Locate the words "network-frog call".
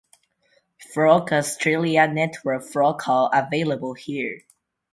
2.07-3.29